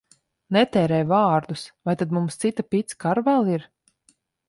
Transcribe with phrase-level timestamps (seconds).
[0.55, 1.67] Netērē vārdus!
[1.89, 3.73] Vai tad mums cita picka ar vēl ir?